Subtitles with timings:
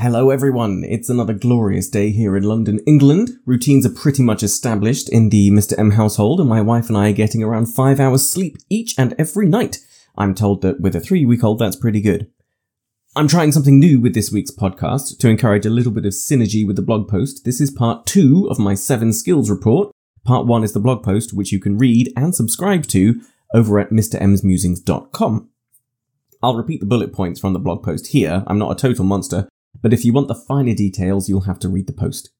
[0.00, 3.32] Hello everyone, it's another glorious day here in London, England.
[3.44, 5.78] Routines are pretty much established in the Mr.
[5.78, 9.14] M household and my wife and I are getting around five hours sleep each and
[9.18, 9.76] every night.
[10.16, 12.30] I'm told that with a three week old that's pretty good.
[13.14, 16.66] I'm trying something new with this week's podcast to encourage a little bit of synergy
[16.66, 17.44] with the blog post.
[17.44, 19.92] This is part two of my seven skills report.
[20.24, 23.20] Part one is the blog post, which you can read and subscribe to
[23.52, 25.50] over at mrmsmusings.com.
[26.42, 28.44] I'll repeat the bullet points from the blog post here.
[28.46, 29.46] I'm not a total monster,
[29.82, 32.30] but if you want the finer details, you'll have to read the post.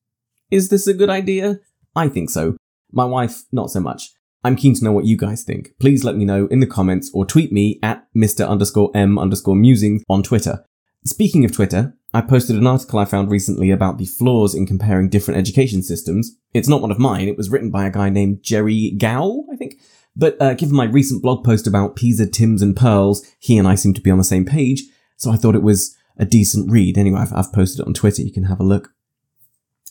[0.50, 1.60] Is this a good idea?
[1.94, 2.56] I think so.
[2.92, 4.10] My wife, not so much.
[4.42, 5.72] I'm keen to know what you guys think.
[5.78, 8.48] Please let me know in the comments or tweet me at Mr.
[8.48, 10.64] underscore M underscore musing on Twitter.
[11.04, 15.08] Speaking of Twitter, I posted an article I found recently about the flaws in comparing
[15.08, 16.36] different education systems.
[16.52, 19.56] It's not one of mine, it was written by a guy named Jerry Gao, I
[19.56, 19.76] think.
[20.16, 23.76] But uh, given my recent blog post about Pisa, TIMSS and PIRLS, he and I
[23.76, 24.82] seem to be on the same page,
[25.16, 26.96] so I thought it was a decent read.
[26.96, 28.22] Anyway, I've, I've posted it on Twitter.
[28.22, 28.92] You can have a look.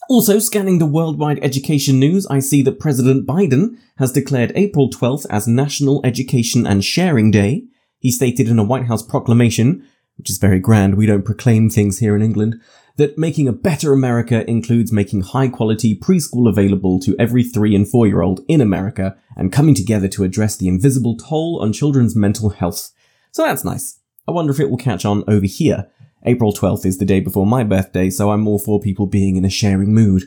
[0.10, 5.26] Also, scanning the worldwide education news, I see that President Biden has declared April 12th
[5.30, 7.66] as National Education and Sharing Day.
[8.00, 9.86] He stated in a White House proclamation,
[10.18, 12.60] which is very grand, we don't proclaim things here in England,
[12.96, 17.88] that making a better America includes making high quality preschool available to every three and
[17.88, 22.16] four year old in America and coming together to address the invisible toll on children's
[22.16, 22.92] mental health.
[23.32, 24.00] So that's nice.
[24.28, 25.90] I wonder if it will catch on over here.
[26.26, 29.46] April 12th is the day before my birthday, so I'm all for people being in
[29.46, 30.24] a sharing mood.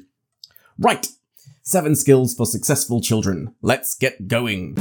[0.79, 1.07] Right!
[1.63, 3.55] Seven skills for successful children.
[3.61, 4.77] Let's get going!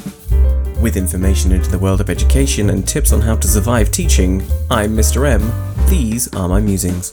[0.82, 4.95] With information into the world of education and tips on how to survive teaching, I'm
[4.95, 5.30] Mr.
[5.30, 5.52] M.
[5.89, 7.12] These are my musings.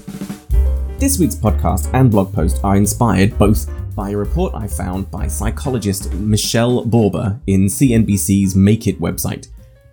[0.98, 5.26] This week's podcast and blog post are inspired both by a report I found by
[5.26, 9.48] psychologist Michelle Borba in CNBC's Make It website.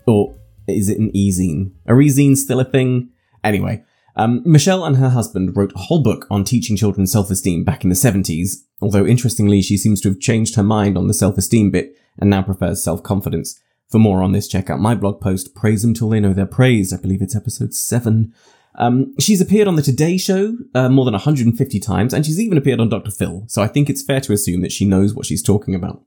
[0.06, 0.36] Or
[0.67, 1.72] is it an e-zine?
[1.88, 3.09] Are e-zines still a thing?
[3.44, 3.83] Anyway,
[4.16, 7.89] um, Michelle and her husband wrote a whole book on teaching children self-esteem back in
[7.89, 11.97] the 70s, although interestingly she seems to have changed her mind on the self-esteem bit
[12.17, 13.59] and now prefers self-confidence.
[13.89, 16.45] For more on this, check out my blog post, Praise Them Till They Know They're
[16.45, 16.93] Praised.
[16.93, 18.33] I believe it's episode 7.
[18.77, 22.58] Um, she's appeared on The Today Show uh, more than 150 times, and she's even
[22.58, 23.11] appeared on Dr.
[23.11, 26.04] Phil, so I think it's fair to assume that she knows what she's talking about.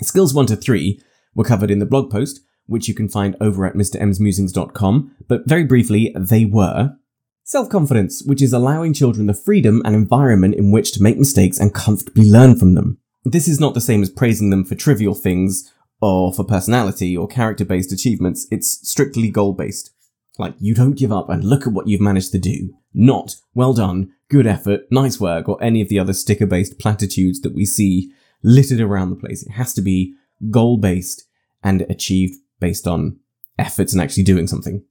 [0.00, 1.00] Skills 1 to 3
[1.34, 5.64] were covered in the blog post, which you can find over at mrmsmusings.com, but very
[5.64, 6.96] briefly, they were
[7.44, 11.74] self-confidence, which is allowing children the freedom and environment in which to make mistakes and
[11.74, 12.98] comfortably learn from them.
[13.24, 17.28] This is not the same as praising them for trivial things or for personality or
[17.28, 18.46] character-based achievements.
[18.50, 19.90] It's strictly goal-based.
[20.38, 22.74] Like, you don't give up and look at what you've managed to do.
[22.94, 27.54] Not, well done, good effort, nice work, or any of the other sticker-based platitudes that
[27.54, 28.12] we see
[28.42, 29.42] littered around the place.
[29.42, 30.14] It has to be
[30.50, 31.24] goal-based
[31.62, 33.18] and achieved based on
[33.58, 34.82] efforts and actually doing something.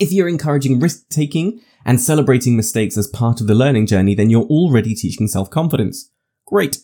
[0.00, 4.30] If you're encouraging risk taking and celebrating mistakes as part of the learning journey, then
[4.30, 6.10] you're already teaching self-confidence.
[6.46, 6.78] Great.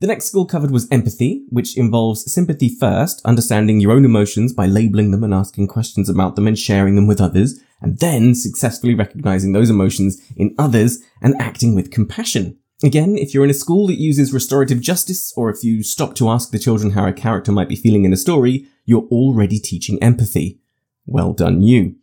[0.00, 4.66] The next skill covered was empathy, which involves sympathy first, understanding your own emotions by
[4.66, 8.94] labeling them and asking questions about them and sharing them with others, and then successfully
[8.94, 12.58] recognizing those emotions in others and acting with compassion.
[12.84, 16.28] Again, if you're in a school that uses restorative justice, or if you stop to
[16.28, 20.00] ask the children how a character might be feeling in a story, you're already teaching
[20.02, 20.60] empathy.
[21.06, 21.96] Well done you.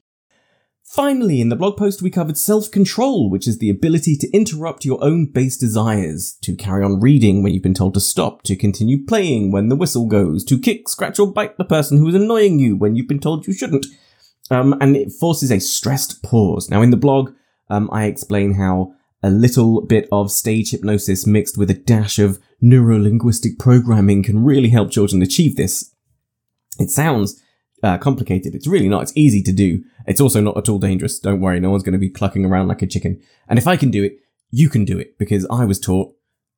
[0.83, 5.01] Finally, in the blog post, we covered self-control, which is the ability to interrupt your
[5.03, 9.05] own base desires, to carry on reading when you've been told to stop, to continue
[9.05, 12.57] playing when the whistle goes, to kick, scratch or bite the person who is annoying
[12.57, 13.85] you when you've been told you shouldn't.
[14.49, 16.71] Um, and it forces a stressed pause.
[16.71, 17.33] Now, in the blog,
[17.69, 22.39] um, I explain how a little bit of stage hypnosis mixed with a dash of
[22.61, 25.93] neurolinguistic programming can really help children achieve this.
[26.79, 27.41] It sounds
[27.83, 28.55] uh, complicated.
[28.55, 29.03] It's really not.
[29.03, 29.83] It's easy to do.
[30.07, 31.19] It's also not at all dangerous.
[31.19, 31.59] Don't worry.
[31.59, 33.21] No one's going to be clucking around like a chicken.
[33.47, 34.17] And if I can do it,
[34.49, 36.13] you can do it because I was taught,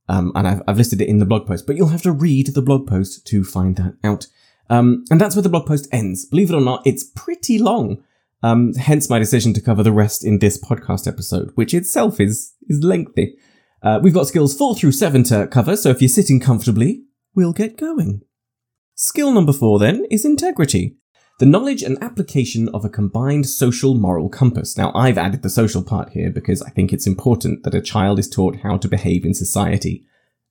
[0.09, 2.47] um, and I've, I've listed it in the blog post, but you'll have to read
[2.47, 4.27] the blog post to find that out.
[4.69, 6.25] Um, and that's where the blog post ends.
[6.25, 8.03] Believe it or not, it's pretty long.
[8.43, 12.53] Um, hence my decision to cover the rest in this podcast episode, which itself is,
[12.67, 13.37] is lengthy.
[13.81, 17.03] Uh, we've got skills four through seven to cover, so if you're sitting comfortably,
[17.33, 18.21] we'll get going.
[18.95, 20.97] Skill number four then is integrity.
[21.39, 24.77] The knowledge and application of a combined social moral compass.
[24.77, 28.19] Now, I've added the social part here because I think it's important that a child
[28.19, 30.05] is taught how to behave in society.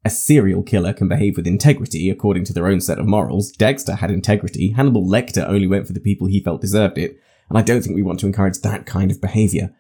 [0.05, 3.53] A serial killer can behave with integrity according to their own set of morals.
[3.53, 4.73] Dexter had integrity.
[4.73, 7.17] Hannibal Lecter only went for the people he felt deserved it.
[7.53, 9.75] And I don't think we want to encourage that kind of behavior.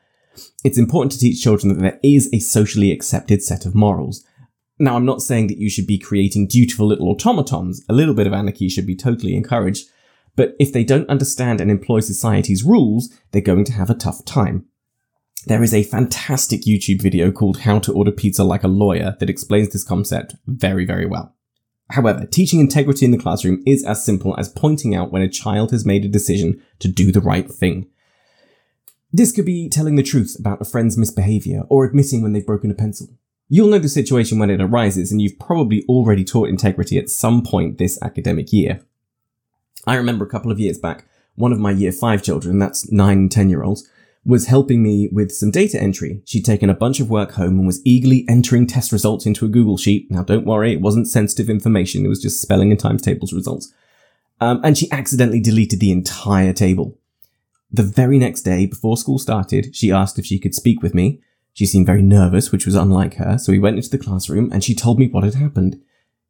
[0.62, 4.22] It's important to teach children that there is a socially accepted set of morals.
[4.78, 7.82] Now, I'm not saying that you should be creating dutiful little automatons.
[7.88, 9.88] A little bit of anarchy should be totally encouraged.
[10.36, 14.22] But if they don't understand and employ society's rules, they're going to have a tough
[14.26, 14.66] time.
[15.46, 19.30] There is a fantastic YouTube video called How to Order Pizza Like a Lawyer that
[19.30, 21.34] explains this concept very, very well.
[21.92, 25.72] However, teaching integrity in the classroom is as simple as pointing out when a child
[25.72, 27.86] has made a decision to do the right thing.
[29.12, 32.70] This could be telling the truth about a friend's misbehavior or admitting when they've broken
[32.70, 33.08] a pencil.
[33.50, 37.42] You'll know the situation when it arises, and you've probably already taught integrity at some
[37.42, 38.80] point this academic year.
[39.86, 41.04] I remember a couple of years back,
[41.34, 43.86] one of my year five children, that's nine and 10 year olds,
[44.24, 46.22] was helping me with some data entry.
[46.24, 49.48] She'd taken a bunch of work home and was eagerly entering test results into a
[49.48, 50.10] Google Sheet.
[50.10, 52.04] Now, don't worry, it wasn't sensitive information.
[52.04, 53.72] It was just spelling and times tables results.
[54.40, 56.98] Um, and she accidentally deleted the entire table.
[57.70, 61.20] The very next day, before school started, she asked if she could speak with me.
[61.54, 64.62] She seemed very nervous, which was unlike her, so we went into the classroom and
[64.62, 65.80] she told me what had happened.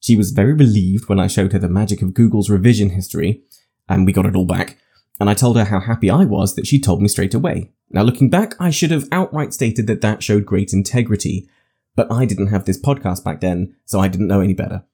[0.01, 3.43] She was very relieved when I showed her the magic of Google's revision history,
[3.89, 4.79] and we got it all back
[5.23, 7.71] and I told her how happy I was that she told me straight away.
[7.93, 11.49] Now, looking back, I should have outright stated that that showed great integrity,
[11.95, 14.85] but I didn't have this podcast back then, so I didn't know any better.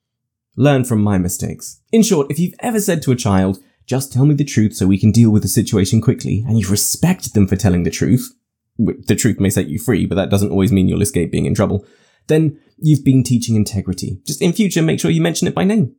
[0.57, 1.81] Learn from my mistakes.
[1.93, 4.87] In short, if you've ever said to a child, just tell me the truth so
[4.87, 8.35] we can deal with the situation quickly, and you respect them for telling the truth,
[8.77, 11.55] the truth may set you free, but that doesn't always mean you'll escape being in
[11.55, 11.87] trouble,
[12.27, 14.21] then you've been teaching integrity.
[14.27, 15.95] Just in future, make sure you mention it by name.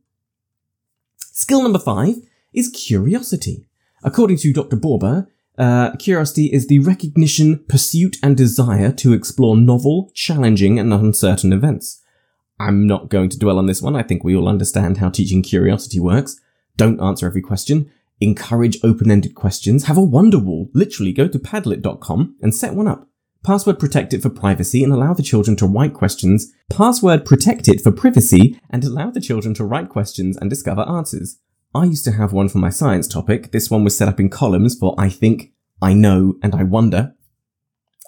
[1.18, 2.16] Skill number five
[2.54, 3.68] is curiosity.
[4.04, 4.76] According to Dr.
[4.76, 5.28] Borba,
[5.60, 12.02] uh, curiosity is the recognition, pursuit, and desire to explore novel, challenging, and uncertain events.
[12.60, 13.96] I'm not going to dwell on this one.
[13.96, 16.40] I think we all understand how teaching curiosity works.
[16.78, 17.92] Don't answer every question.
[18.22, 19.86] Encourage open-ended questions.
[19.86, 20.70] Have a wonder wall.
[20.74, 23.08] Literally go to padlet.com and set one up.
[23.44, 26.52] Password protect it for privacy and allow the children to write questions.
[26.70, 31.38] Password protect it for privacy and allow the children to write questions and discover answers.
[31.74, 33.52] I used to have one for my science topic.
[33.52, 35.52] This one was set up in columns for I think,
[35.82, 37.14] I know, and I wonder.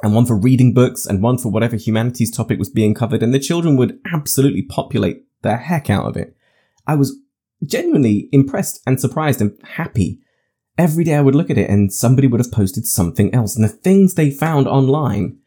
[0.02, 3.22] And one for reading books and one for whatever humanities topic was being covered.
[3.22, 6.36] And the children would absolutely populate the heck out of it.
[6.88, 7.16] I was
[7.63, 10.19] genuinely impressed and surprised and happy.
[10.78, 13.56] Every day I would look at it and somebody would have posted something else.
[13.56, 15.38] And the things they found online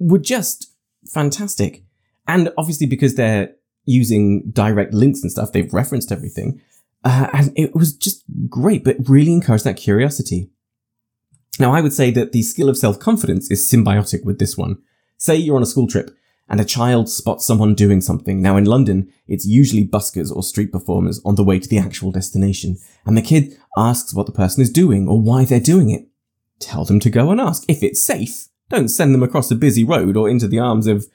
[0.00, 0.72] were just
[1.06, 1.84] fantastic.
[2.26, 3.54] And obviously because they're
[3.84, 6.60] using direct links and stuff, they've referenced everything.
[7.04, 10.50] Uh, and it was just great, but really encouraged that curiosity.
[11.60, 14.78] Now, I would say that the skill of self-confidence is symbiotic with this one.
[15.18, 16.10] Say you're on a school trip
[16.48, 18.42] and a child spots someone doing something.
[18.42, 22.10] Now in London, it's usually buskers or street performers on the way to the actual
[22.10, 22.76] destination.
[23.06, 26.06] And the kid asks what the person is doing or why they're doing it.
[26.58, 27.64] Tell them to go and ask.
[27.68, 31.06] If it's safe, don't send them across a busy road or into the arms of,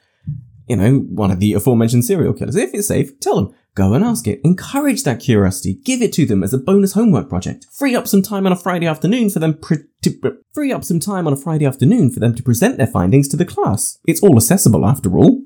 [0.68, 2.56] you know, one of the aforementioned serial killers.
[2.56, 4.40] If it's safe, tell them, Go and ask it.
[4.42, 5.74] Encourage that curiosity.
[5.74, 7.66] Give it to them as a bonus homework project.
[7.72, 10.98] Free up some time on a Friday afternoon for them pre- to free up some
[10.98, 13.98] time on a Friday afternoon for them to present their findings to the class.
[14.06, 15.42] It's all accessible after all.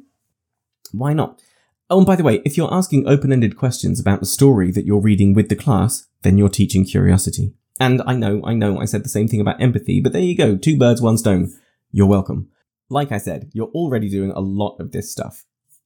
[0.92, 1.42] Why not?
[1.90, 5.00] Oh, and by the way, if you're asking open-ended questions about the story that you're
[5.00, 7.54] reading with the class, then you're teaching curiosity.
[7.78, 10.36] And I know, I know I said the same thing about empathy, but there you
[10.36, 10.56] go.
[10.56, 11.52] Two birds, one stone.
[11.90, 12.48] You're welcome.
[12.88, 15.44] Like I said, you're already doing a lot of this stuff.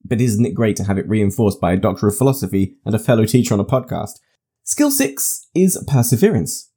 [0.09, 2.99] But isn't it great to have it reinforced by a doctor of philosophy and a
[2.99, 4.19] fellow teacher on a podcast?
[4.65, 6.71] Skill six is perseverance.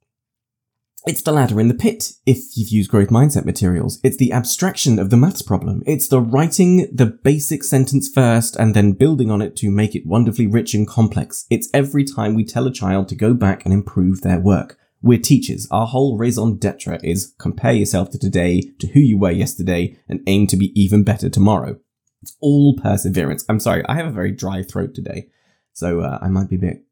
[1.04, 3.98] It's the ladder in the pit if you've used growth mindset materials.
[4.04, 5.82] It's the abstraction of the maths problem.
[5.84, 10.06] It's the writing the basic sentence first and then building on it to make it
[10.06, 11.44] wonderfully rich and complex.
[11.50, 14.78] It's every time we tell a child to go back and improve their work.
[15.02, 15.66] We're teachers.
[15.72, 20.20] Our whole raison d'etre is compare yourself to today, to who you were yesterday, and
[20.28, 21.80] aim to be even better tomorrow.
[22.22, 23.44] It's all perseverance.
[23.48, 25.28] I'm sorry, I have a very dry throat today,
[25.72, 26.84] so uh, I might be a bit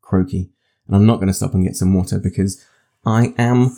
[0.00, 0.50] croaky.
[0.86, 2.64] And I'm not going to stop and get some water because
[3.04, 3.76] I am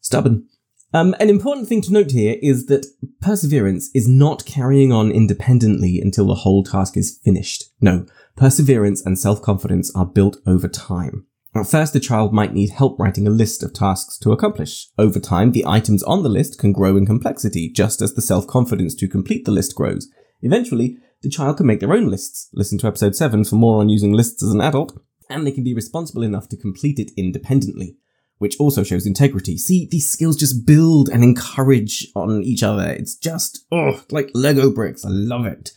[0.00, 0.48] stubborn.
[0.92, 2.86] Um, an important thing to note here is that
[3.20, 7.64] perseverance is not carrying on independently until the whole task is finished.
[7.80, 11.26] No, perseverance and self-confidence are built over time.
[11.52, 14.88] At first, the child might need help writing a list of tasks to accomplish.
[14.96, 18.94] Over time, the items on the list can grow in complexity, just as the self-confidence
[18.96, 20.08] to complete the list grows.
[20.42, 22.48] Eventually, the child can make their own lists.
[22.52, 24.96] Listen to episode 7 for more on using lists as an adult.
[25.28, 27.96] And they can be responsible enough to complete it independently,
[28.38, 29.58] which also shows integrity.
[29.58, 32.88] See, these skills just build and encourage on each other.
[32.90, 35.04] It's just, oh, like Lego bricks.
[35.04, 35.72] I love it.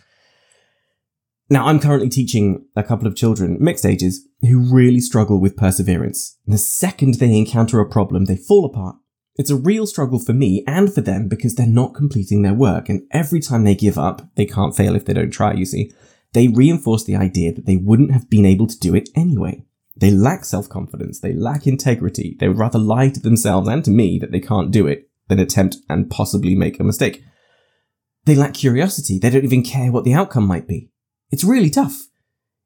[1.50, 6.38] Now, I'm currently teaching a couple of children, mixed ages, who really struggle with perseverance.
[6.48, 8.96] The second they encounter a problem, they fall apart.
[9.36, 12.88] It's a real struggle for me and for them because they're not completing their work.
[12.88, 15.92] And every time they give up, they can't fail if they don't try, you see,
[16.34, 19.64] they reinforce the idea that they wouldn't have been able to do it anyway.
[19.96, 21.20] They lack self-confidence.
[21.20, 22.36] They lack integrity.
[22.40, 25.40] They would rather lie to themselves and to me that they can't do it than
[25.40, 27.24] attempt and possibly make a mistake.
[28.26, 29.20] They lack curiosity.
[29.20, 30.90] They don't even care what the outcome might be.
[31.34, 32.10] It's really tough.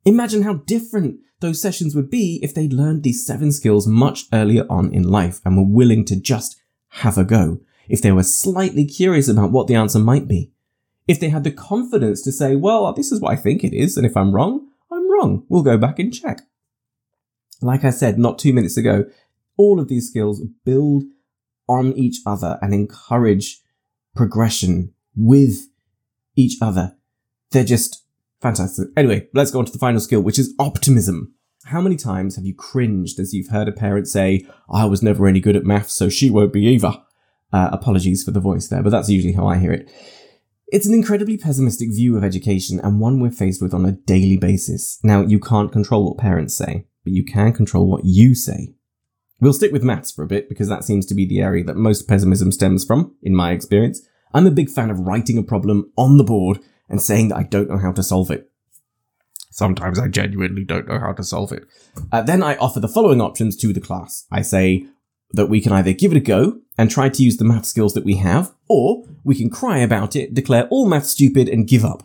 [0.03, 4.65] Imagine how different those sessions would be if they'd learned these seven skills much earlier
[4.69, 7.61] on in life and were willing to just have a go.
[7.87, 10.51] If they were slightly curious about what the answer might be.
[11.07, 13.95] If they had the confidence to say, well, this is what I think it is,
[13.95, 15.45] and if I'm wrong, I'm wrong.
[15.47, 16.41] We'll go back and check.
[17.61, 19.05] Like I said not two minutes ago,
[19.55, 21.05] all of these skills build
[21.69, 23.61] on each other and encourage
[24.13, 25.69] progression with
[26.35, 26.97] each other.
[27.51, 28.03] They're just
[28.41, 28.89] fantastic.
[28.95, 31.33] Anyway, let's go on to the final skill, which is optimism.
[31.65, 35.27] How many times have you cringed as you've heard a parent say, I was never
[35.27, 36.93] any good at maths, so she won't be either?
[37.51, 39.89] Uh, apologies for the voice there, but that's usually how I hear it.
[40.69, 44.35] It's an incredibly pessimistic view of education and one we're faced with on a daily
[44.35, 44.99] basis.
[45.01, 48.75] Now, you can't control what parents say, but you can control what you say.
[49.39, 51.77] We'll stick with maths for a bit because that seems to be the area that
[51.77, 54.01] most pessimism stems from, in my experience.
[54.33, 57.43] I'm a big fan of writing a problem on the board and saying that I
[57.43, 58.49] don't know how to solve it.
[59.51, 61.65] Sometimes I genuinely don't know how to solve it.
[62.11, 64.25] Uh, then I offer the following options to the class.
[64.31, 64.85] I say
[65.31, 67.93] that we can either give it a go and try to use the math skills
[67.95, 71.83] that we have, or we can cry about it, declare all math stupid, and give
[71.83, 72.03] up.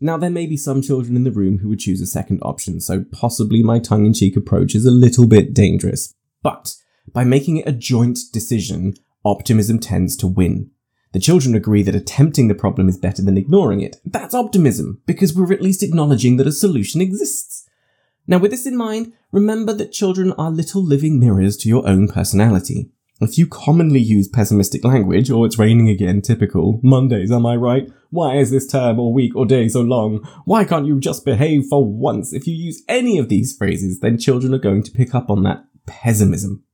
[0.00, 2.80] Now, there may be some children in the room who would choose a second option,
[2.80, 6.12] so possibly my tongue in cheek approach is a little bit dangerous.
[6.42, 6.74] But
[7.12, 8.94] by making it a joint decision,
[9.24, 10.70] optimism tends to win.
[11.14, 13.98] The children agree that attempting the problem is better than ignoring it.
[14.04, 17.68] That's optimism, because we're at least acknowledging that a solution exists.
[18.26, 22.08] Now, with this in mind, remember that children are little living mirrors to your own
[22.08, 22.90] personality.
[23.20, 27.88] If you commonly use pessimistic language, or it's raining again, typical, Mondays, am I right?
[28.10, 30.16] Why is this term or week or day so long?
[30.46, 32.32] Why can't you just behave for once?
[32.32, 35.44] If you use any of these phrases, then children are going to pick up on
[35.44, 36.64] that pessimism.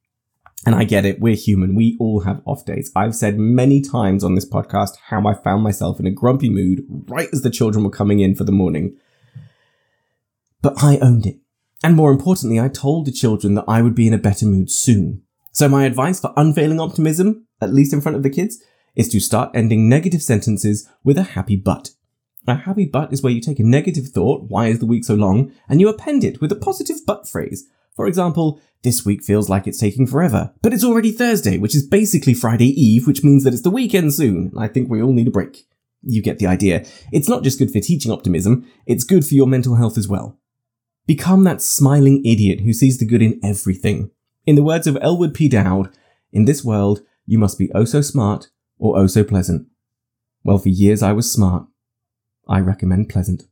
[0.67, 2.93] And I get it, we're human, we all have off days.
[2.95, 6.85] I've said many times on this podcast how I found myself in a grumpy mood
[7.09, 8.97] right as the children were coming in for the morning.
[10.61, 11.39] But I owned it.
[11.83, 14.71] And more importantly, I told the children that I would be in a better mood
[14.71, 15.23] soon.
[15.53, 18.63] So my advice for unfailing optimism, at least in front of the kids,
[18.95, 21.91] is to start ending negative sentences with a happy but.
[22.47, 25.15] A happy but is where you take a negative thought, why is the week so
[25.15, 27.67] long, and you append it with a positive but phrase.
[28.01, 31.87] For example, this week feels like it's taking forever, but it's already Thursday, which is
[31.87, 34.51] basically Friday Eve, which means that it's the weekend soon.
[34.57, 35.67] I think we all need a break.
[36.01, 36.87] You get the idea.
[37.13, 40.39] It's not just good for teaching optimism, it's good for your mental health as well.
[41.07, 44.11] Become that smiling idiot who sees the good in everything.
[44.47, 45.47] In the words of Elwood P.
[45.47, 45.95] Dowd,
[46.33, 49.67] in this world, you must be oh so smart or oh so pleasant.
[50.43, 51.67] Well, for years I was smart.
[52.49, 53.43] I recommend pleasant.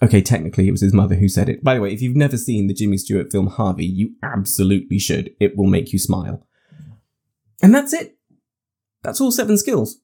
[0.00, 1.64] Okay, technically it was his mother who said it.
[1.64, 5.30] By the way, if you've never seen the Jimmy Stewart film Harvey, you absolutely should.
[5.40, 6.46] It will make you smile.
[7.62, 8.16] And that's it.
[9.02, 10.00] That's all seven skills.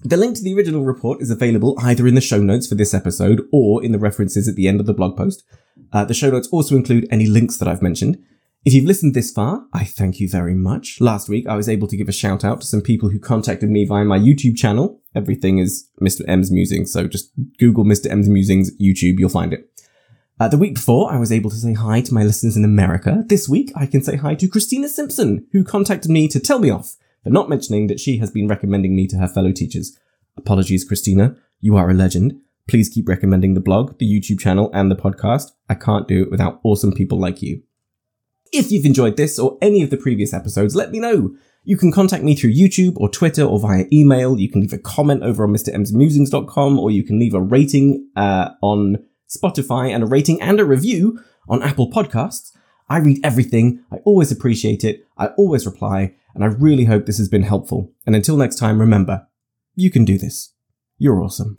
[0.00, 2.92] The link to the original report is available either in the show notes for this
[2.92, 5.44] episode or in the references at the end of the blog post.
[5.92, 8.18] Uh, the show notes also include any links that I've mentioned.
[8.64, 11.00] If you've listened this far, I thank you very much.
[11.00, 13.68] Last week, I was able to give a shout out to some people who contacted
[13.68, 15.00] me via my YouTube channel.
[15.16, 16.22] Everything is Mr.
[16.28, 18.08] M's Musings, so just Google Mr.
[18.08, 19.68] M's Musings YouTube, you'll find it.
[20.38, 23.24] Uh, the week before, I was able to say hi to my listeners in America.
[23.26, 26.70] This week, I can say hi to Christina Simpson, who contacted me to tell me
[26.70, 29.98] off for not mentioning that she has been recommending me to her fellow teachers.
[30.36, 31.34] Apologies, Christina.
[31.60, 32.40] You are a legend.
[32.68, 35.50] Please keep recommending the blog, the YouTube channel, and the podcast.
[35.68, 37.62] I can't do it without awesome people like you.
[38.52, 41.34] If you've enjoyed this or any of the previous episodes, let me know.
[41.64, 44.38] You can contact me through YouTube or Twitter or via email.
[44.38, 48.50] You can leave a comment over on MrMsMusings.com or you can leave a rating uh,
[48.60, 51.18] on Spotify and a rating and a review
[51.48, 52.50] on Apple Podcasts.
[52.90, 53.82] I read everything.
[53.90, 55.06] I always appreciate it.
[55.16, 56.14] I always reply.
[56.34, 57.92] And I really hope this has been helpful.
[58.06, 59.26] And until next time, remember,
[59.74, 60.52] you can do this.
[60.98, 61.56] You're awesome.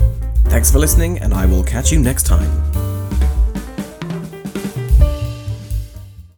[0.45, 2.88] Thanks for listening, and I will catch you next time.